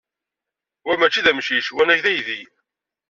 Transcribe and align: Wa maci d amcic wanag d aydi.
Wa 0.85 0.93
maci 0.99 1.21
d 1.25 1.27
amcic 1.31 1.67
wanag 1.75 1.99
d 2.03 2.05
aydi. 2.11 2.41